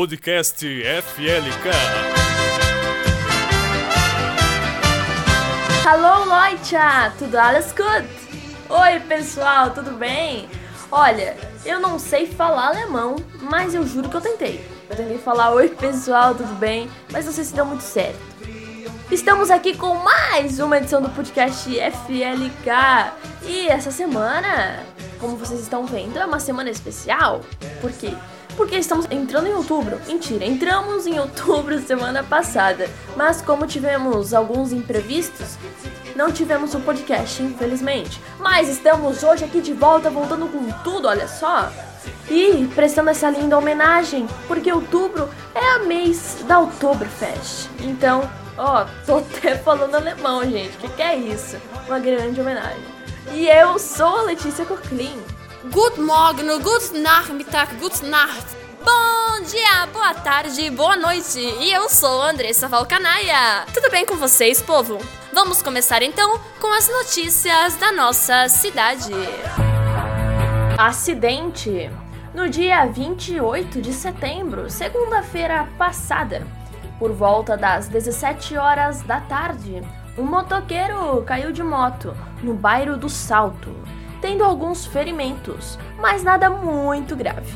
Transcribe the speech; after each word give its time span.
podcast 0.00 0.64
FLK. 0.64 1.70
Hallo 5.84 6.24
Leute, 6.24 6.74
tudo 7.18 7.36
alles 7.36 7.70
gut? 7.72 8.08
Oi 8.70 9.00
pessoal, 9.00 9.74
tudo 9.74 9.90
bem? 9.98 10.48
Olha, 10.90 11.36
eu 11.66 11.78
não 11.80 11.98
sei 11.98 12.26
falar 12.26 12.68
alemão, 12.68 13.16
mas 13.42 13.74
eu 13.74 13.86
juro 13.86 14.08
que 14.08 14.16
eu 14.16 14.22
tentei. 14.22 14.66
Eu 14.88 14.96
tentei 14.96 15.18
falar 15.18 15.50
oi 15.50 15.68
pessoal, 15.68 16.34
tudo 16.34 16.54
bem? 16.54 16.90
Mas 17.12 17.26
não 17.26 17.32
sei 17.34 17.44
se 17.44 17.52
deu 17.52 17.66
muito 17.66 17.82
certo. 17.82 18.18
Estamos 19.10 19.50
aqui 19.50 19.76
com 19.76 19.96
mais 19.96 20.60
uma 20.60 20.78
edição 20.78 21.02
do 21.02 21.10
podcast 21.10 21.68
FLK. 21.68 23.12
E 23.42 23.68
essa 23.68 23.90
semana, 23.90 24.82
como 25.18 25.36
vocês 25.36 25.60
estão 25.60 25.84
vendo, 25.84 26.18
é 26.18 26.24
uma 26.24 26.40
semana 26.40 26.70
especial. 26.70 27.42
Por 27.82 27.92
quê? 27.92 28.14
Porque 28.60 28.76
estamos 28.76 29.06
entrando 29.10 29.46
em 29.46 29.54
outubro. 29.54 29.98
Mentira, 30.06 30.44
entramos 30.44 31.06
em 31.06 31.18
outubro 31.18 31.80
semana 31.80 32.22
passada. 32.22 32.90
Mas 33.16 33.40
como 33.40 33.66
tivemos 33.66 34.34
alguns 34.34 34.70
imprevistos, 34.70 35.56
não 36.14 36.30
tivemos 36.30 36.74
o 36.74 36.76
um 36.76 36.82
podcast, 36.82 37.42
infelizmente. 37.42 38.20
Mas 38.38 38.68
estamos 38.68 39.22
hoje 39.22 39.46
aqui 39.46 39.62
de 39.62 39.72
volta, 39.72 40.10
voltando 40.10 40.46
com 40.46 40.70
tudo, 40.84 41.08
olha 41.08 41.26
só. 41.26 41.72
E 42.28 42.68
prestando 42.74 43.08
essa 43.08 43.30
linda 43.30 43.56
homenagem, 43.56 44.26
porque 44.46 44.70
outubro 44.70 45.26
é 45.54 45.78
o 45.78 45.86
mês 45.86 46.36
da 46.46 46.60
Oktoberfest. 46.60 47.70
Então, 47.80 48.30
Ó, 48.58 48.84
tô 49.06 49.16
até 49.16 49.56
falando 49.56 49.94
alemão, 49.94 50.44
gente. 50.44 50.76
O 50.76 50.80
que, 50.80 50.88
que 50.88 51.02
é 51.02 51.16
isso? 51.16 51.56
Uma 51.88 51.98
grande 51.98 52.38
homenagem. 52.38 52.84
E 53.32 53.48
eu 53.48 53.78
sou 53.78 54.18
a 54.18 54.22
Letícia 54.24 54.66
Coclin. 54.66 55.18
Good 55.62 55.98
morning, 56.00 56.46
good 56.62 57.02
Nachmittag, 57.02 57.78
good 57.78 58.02
Nacht. 58.08 58.56
Bom 58.82 59.44
dia, 59.44 59.86
boa 59.92 60.14
tarde, 60.14 60.70
boa 60.70 60.96
noite. 60.96 61.38
E 61.38 61.70
eu 61.70 61.86
sou 61.90 62.22
Andressa 62.22 62.66
Valcanaia. 62.66 63.66
Tudo 63.74 63.90
bem 63.90 64.06
com 64.06 64.16
vocês, 64.16 64.62
povo? 64.62 64.96
Vamos 65.34 65.60
começar 65.60 66.00
então 66.00 66.40
com 66.58 66.72
as 66.72 66.88
notícias 66.88 67.76
da 67.76 67.92
nossa 67.92 68.48
cidade. 68.48 69.12
Acidente. 70.78 71.90
No 72.32 72.48
dia 72.48 72.86
28 72.86 73.82
de 73.82 73.92
setembro, 73.92 74.70
segunda-feira 74.70 75.68
passada, 75.76 76.46
por 76.98 77.12
volta 77.12 77.54
das 77.54 77.86
17 77.86 78.56
horas 78.56 79.02
da 79.02 79.20
tarde, 79.20 79.82
um 80.16 80.22
motoqueiro 80.22 81.22
caiu 81.26 81.52
de 81.52 81.62
moto 81.62 82.16
no 82.42 82.54
bairro 82.54 82.96
do 82.96 83.10
Salto, 83.10 83.76
tendo 84.20 84.44
alguns 84.44 84.86
ferimentos, 84.86 85.78
mas 85.98 86.22
nada 86.22 86.50
muito 86.50 87.16
grave. 87.16 87.50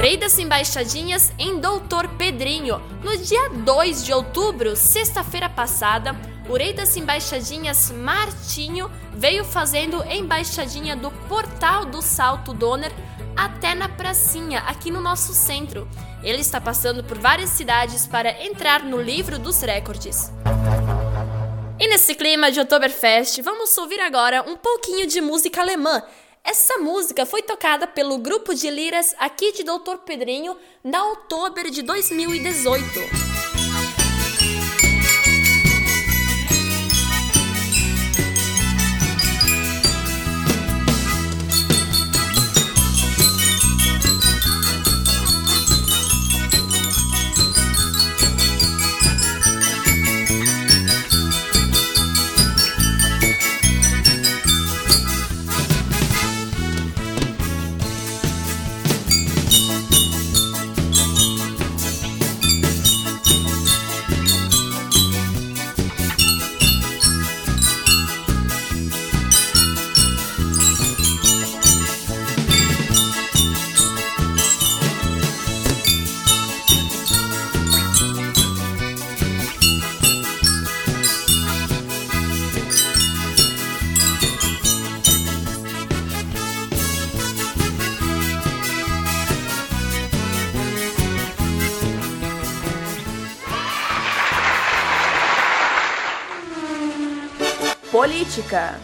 Rei 0.00 0.16
das 0.16 0.38
Embaixadinhas 0.38 1.32
em 1.38 1.58
Doutor 1.58 2.08
Pedrinho. 2.08 2.80
No 3.02 3.16
dia 3.16 3.48
2 3.48 4.04
de 4.04 4.12
outubro, 4.12 4.76
sexta-feira 4.76 5.48
passada, 5.48 6.14
o 6.48 6.56
Rei 6.56 6.74
das 6.74 6.94
Embaixadinhas 6.96 7.90
Martinho 7.90 8.90
veio 9.14 9.44
fazendo 9.44 10.04
embaixadinha 10.04 10.94
do 10.94 11.10
Portal 11.26 11.86
do 11.86 12.02
Salto 12.02 12.52
Donner 12.52 12.92
até 13.34 13.74
na 13.74 13.88
pracinha, 13.88 14.60
aqui 14.60 14.90
no 14.90 15.00
nosso 15.00 15.32
centro. 15.32 15.88
Ele 16.22 16.40
está 16.40 16.60
passando 16.60 17.02
por 17.02 17.18
várias 17.18 17.50
cidades 17.50 18.06
para 18.06 18.44
entrar 18.44 18.82
no 18.82 19.00
livro 19.00 19.38
dos 19.38 19.60
recordes. 19.62 20.30
Nesse 21.94 22.16
clima 22.16 22.50
de 22.50 22.58
Oktoberfest, 22.58 23.40
vamos 23.40 23.78
ouvir 23.78 24.00
agora 24.00 24.42
um 24.50 24.56
pouquinho 24.56 25.06
de 25.06 25.20
música 25.20 25.60
alemã. 25.60 26.02
Essa 26.42 26.76
música 26.78 27.24
foi 27.24 27.40
tocada 27.40 27.86
pelo 27.86 28.18
grupo 28.18 28.52
de 28.52 28.68
liras 28.68 29.14
aqui 29.16 29.52
de 29.52 29.62
Doutor 29.62 29.98
Pedrinho 29.98 30.56
na 30.82 31.04
outubro 31.04 31.70
de 31.70 31.82
2018. 31.82 33.33
Política. 97.94 98.74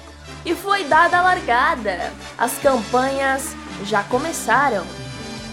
E 0.47 0.55
foi 0.55 0.85
dada 0.85 1.19
a 1.19 1.23
largada. 1.23 2.13
As 2.39 2.57
campanhas 2.59 3.57
já 3.83 4.05
começaram. 4.05 4.87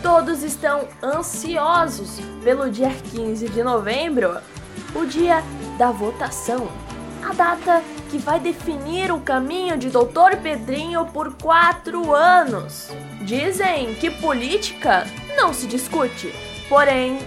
Todos 0.03 0.43
estão 0.43 0.87
ansiosos 1.01 2.19
pelo 2.43 2.69
dia 2.69 2.91
15 3.11 3.49
de 3.49 3.63
novembro, 3.63 4.37
o 4.93 5.05
dia 5.05 5.43
da 5.75 5.89
votação. 5.89 6.69
A 7.27 7.33
data 7.33 7.81
que 8.11 8.19
vai 8.19 8.39
definir 8.39 9.11
o 9.11 9.19
caminho 9.19 9.75
de 9.75 9.89
Doutor 9.89 10.37
Pedrinho 10.37 11.07
por 11.07 11.33
quatro 11.33 12.13
anos. 12.13 12.91
Dizem 13.23 13.95
que 13.95 14.11
política 14.11 15.07
não 15.35 15.51
se 15.51 15.65
discute, 15.65 16.31
porém, 16.69 17.17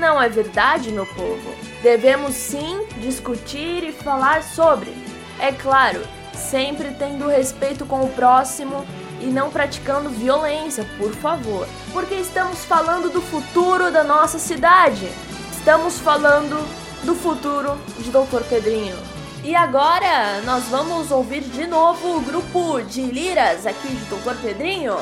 não 0.00 0.20
é 0.20 0.30
verdade, 0.30 0.90
meu 0.90 1.04
povo. 1.04 1.54
Devemos 1.82 2.32
sim 2.32 2.86
discutir 3.02 3.84
e 3.84 3.92
falar 3.92 4.42
sobre 4.42 5.13
é 5.44 5.52
claro, 5.52 6.00
sempre 6.32 6.90
tendo 6.92 7.28
respeito 7.28 7.84
com 7.84 8.00
o 8.00 8.08
próximo 8.08 8.82
e 9.20 9.26
não 9.26 9.50
praticando 9.50 10.08
violência, 10.08 10.86
por 10.96 11.12
favor. 11.14 11.68
Porque 11.92 12.14
estamos 12.14 12.64
falando 12.64 13.10
do 13.10 13.20
futuro 13.20 13.92
da 13.92 14.02
nossa 14.02 14.38
cidade. 14.38 15.06
Estamos 15.52 15.98
falando 15.98 16.56
do 17.04 17.14
futuro 17.14 17.78
de 17.98 18.10
Dr. 18.10 18.42
Pedrinho. 18.48 18.96
E 19.42 19.54
agora 19.54 20.40
nós 20.46 20.64
vamos 20.64 21.10
ouvir 21.10 21.42
de 21.42 21.66
novo 21.66 22.16
o 22.16 22.20
grupo 22.22 22.80
de 22.80 23.02
liras 23.02 23.66
aqui 23.66 23.88
de 23.88 24.04
Dr. 24.06 24.40
Pedrinho. 24.40 24.96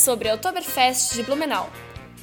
Sobre 0.00 0.28
a 0.30 0.34
Oktoberfest 0.34 1.14
de 1.14 1.22
Blumenau. 1.22 1.70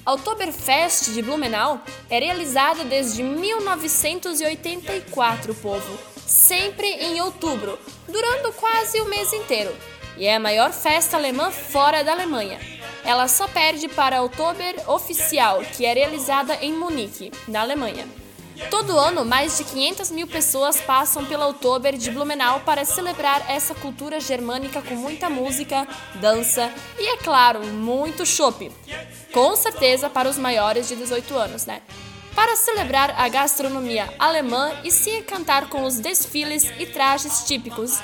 A 0.04 0.14
Oktoberfest 0.14 1.14
de 1.14 1.22
Blumenau 1.22 1.80
é 2.10 2.20
realizada 2.20 2.84
desde 2.84 3.22
1984, 3.22 5.54
povo, 5.56 6.00
sempre 6.26 6.88
em 6.88 7.22
outubro, 7.22 7.78
durando 8.08 8.52
quase 8.54 9.00
o 9.00 9.06
mês 9.06 9.32
inteiro, 9.32 9.72
e 10.18 10.26
é 10.26 10.34
a 10.36 10.40
maior 10.40 10.74
festa 10.74 11.18
alemã 11.18 11.52
fora 11.52 12.04
da 12.04 12.14
Alemanha. 12.14 12.60
Ela 13.06 13.28
só 13.28 13.48
perde 13.48 13.88
para 13.88 14.18
a 14.18 14.24
Oktober 14.24 14.90
oficial, 14.90 15.62
que 15.76 15.86
é 15.86 15.94
realizada 15.94 16.56
em 16.56 16.74
Munique, 16.74 17.32
na 17.48 17.62
Alemanha. 17.62 18.08
Todo 18.70 18.98
ano, 18.98 19.24
mais 19.24 19.58
de 19.58 19.64
500 19.64 20.12
mil 20.12 20.28
pessoas 20.28 20.82
passam 20.82 21.24
pela 21.26 21.48
Oktober 21.48 21.96
de 21.96 22.10
Blumenau 22.10 22.60
para 22.62 22.84
celebrar 22.84 23.46
essa 23.50 23.76
cultura 23.76 24.20
germânica 24.20 24.82
com 24.82 24.96
muita 24.96 25.30
música, 25.30 25.88
dança 26.16 26.72
e, 26.98 27.08
é 27.08 27.18
claro, 27.18 27.64
muito 27.66 28.26
chopp. 28.26 28.72
Com 29.32 29.56
certeza 29.56 30.10
para 30.10 30.28
os 30.28 30.38
maiores 30.38 30.88
de 30.88 30.96
18 30.96 31.36
anos, 31.36 31.66
né? 31.66 31.82
Para 32.34 32.56
celebrar 32.56 33.14
a 33.18 33.28
gastronomia 33.30 34.12
alemã 34.18 34.72
e 34.84 34.92
se 34.92 35.12
encantar 35.12 35.70
com 35.70 35.84
os 35.84 36.00
desfiles 36.00 36.64
e 36.80 36.86
trajes 36.86 37.46
típicos. 37.46 38.00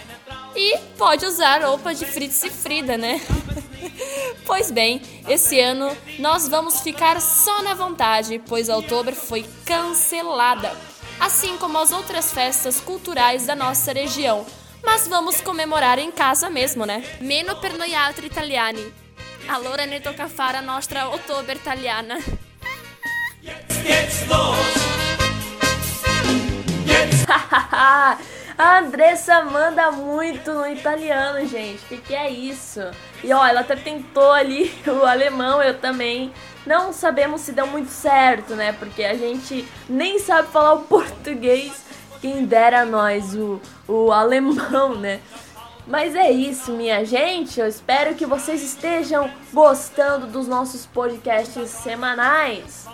E 0.56 0.77
pode 0.97 1.25
usar 1.25 1.63
roupa 1.63 1.94
de 1.94 2.06
Fritz 2.06 2.44
e 2.44 2.49
Frida, 2.49 2.97
né? 2.97 3.19
Pois 4.45 4.71
bem, 4.71 5.01
esse 5.27 5.59
ano 5.59 5.95
nós 6.19 6.47
vamos 6.47 6.81
ficar 6.81 7.19
só 7.21 7.62
na 7.62 7.74
vontade, 7.74 8.41
pois 8.47 8.69
a 8.69 8.75
Outubro 8.75 9.15
foi 9.15 9.45
cancelada, 9.65 10.71
assim 11.19 11.57
como 11.57 11.77
as 11.77 11.91
outras 11.91 12.31
festas 12.31 12.80
culturais 12.80 13.45
da 13.45 13.56
nossa 13.56 13.94
região. 13.94 14.45
Mas 14.83 15.07
vamos 15.07 15.39
comemorar 15.39 15.97
em 15.97 16.12
casa 16.12 16.50
mesmo, 16.50 16.85
né? 16.85 17.03
Meno 17.21 17.56
per 17.56 17.77
noi 17.77 17.95
altri 17.95 18.27
italiani. 18.27 18.94
Allora 19.47 19.85
ne 19.85 20.01
tocca 20.01 20.27
fare 20.27 20.57
a 20.57 20.62
nostra 20.62 21.09
Ottober 21.09 21.56
italiana. 21.56 22.18
A 28.57 28.79
Andressa 28.79 29.44
manda 29.44 29.91
muito 29.91 30.51
no 30.51 30.67
italiano, 30.67 31.45
gente. 31.47 31.81
O 31.94 32.01
que, 32.01 32.13
é 32.13 32.29
isso? 32.29 32.81
E 33.23 33.33
ó, 33.33 33.45
ela 33.45 33.61
até 33.61 33.75
tentou 33.75 34.31
ali 34.31 34.73
o 34.85 35.05
alemão, 35.05 35.61
eu 35.61 35.77
também. 35.79 36.31
Não 36.65 36.94
sabemos 36.94 37.41
se 37.41 37.51
deu 37.51 37.67
muito 37.67 37.89
certo, 37.89 38.55
né? 38.55 38.71
Porque 38.73 39.03
a 39.03 39.15
gente 39.15 39.67
nem 39.89 40.19
sabe 40.19 40.50
falar 40.50 40.73
o 40.73 40.81
português. 40.85 41.83
Quem 42.21 42.45
dera 42.45 42.85
nós 42.85 43.35
o, 43.35 43.59
o 43.88 44.11
alemão, 44.11 44.95
né? 44.95 45.19
Mas 45.85 46.15
é 46.15 46.31
isso, 46.31 46.71
minha 46.71 47.03
gente. 47.03 47.59
Eu 47.59 47.67
espero 47.67 48.15
que 48.15 48.25
vocês 48.25 48.61
estejam 48.63 49.29
gostando 49.51 50.27
dos 50.27 50.47
nossos 50.47 50.85
podcasts 50.85 51.69
semanais. 51.69 52.88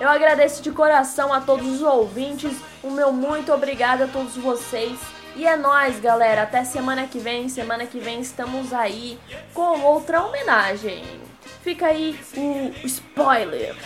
Eu 0.00 0.08
agradeço 0.08 0.62
de 0.62 0.70
coração 0.70 1.30
a 1.30 1.42
todos 1.42 1.66
os 1.74 1.82
ouvintes. 1.82 2.56
O 2.82 2.90
meu 2.90 3.12
muito 3.12 3.52
obrigado 3.52 4.02
a 4.04 4.06
todos 4.06 4.34
vocês. 4.34 4.98
E 5.36 5.46
é 5.46 5.56
nóis, 5.56 6.00
galera. 6.00 6.44
Até 6.44 6.64
semana 6.64 7.06
que 7.06 7.18
vem. 7.18 7.50
Semana 7.50 7.84
que 7.84 8.00
vem 8.00 8.18
estamos 8.18 8.72
aí 8.72 9.18
com 9.52 9.82
outra 9.82 10.24
homenagem. 10.24 11.04
Fica 11.62 11.88
aí 11.88 12.18
o 12.34 12.86
spoiler. 12.86 13.76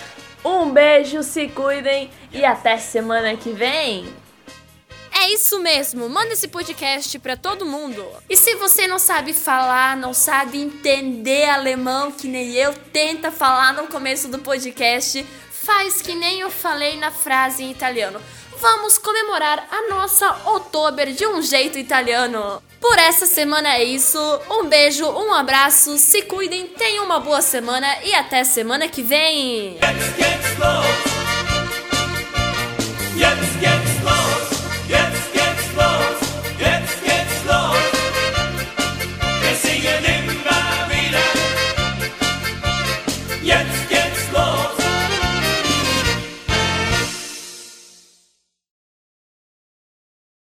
Um 0.44 0.70
beijo, 0.70 1.20
se 1.24 1.48
cuidem 1.48 2.08
e 2.30 2.44
até 2.44 2.78
semana 2.78 3.36
que 3.36 3.50
vem. 3.50 4.06
É 5.16 5.30
isso 5.30 5.58
mesmo, 5.58 6.06
manda 6.06 6.34
esse 6.34 6.46
podcast 6.46 7.18
para 7.18 7.34
todo 7.34 7.64
mundo. 7.64 8.04
E 8.28 8.36
se 8.36 8.56
você 8.56 8.86
não 8.86 8.98
sabe 8.98 9.32
falar, 9.32 9.96
não 9.96 10.12
sabe 10.12 10.60
entender 10.60 11.48
alemão, 11.48 12.12
que 12.12 12.28
nem 12.28 12.52
eu, 12.52 12.74
tenta 12.92 13.30
falar 13.30 13.72
no 13.72 13.86
começo 13.86 14.28
do 14.28 14.40
podcast, 14.40 15.24
faz 15.64 16.02
que 16.02 16.14
nem 16.14 16.40
eu 16.40 16.50
falei 16.50 16.96
na 16.96 17.10
frase 17.10 17.64
em 17.64 17.70
italiano. 17.70 18.20
Vamos 18.58 18.98
comemorar 18.98 19.66
a 19.70 19.88
nossa 19.88 20.30
Oktober 20.46 21.12
de 21.12 21.26
um 21.26 21.40
jeito 21.42 21.78
italiano. 21.78 22.62
Por 22.80 22.98
essa 22.98 23.26
semana 23.26 23.74
é 23.74 23.82
isso. 23.82 24.18
Um 24.50 24.66
beijo, 24.66 25.06
um 25.06 25.32
abraço, 25.32 25.96
se 25.96 26.22
cuidem, 26.22 26.66
tenham 26.66 27.04
uma 27.04 27.18
boa 27.18 27.40
semana 27.40 27.86
e 28.04 28.14
até 28.14 28.44
semana 28.44 28.86
que 28.88 29.02
vem. 29.02 29.78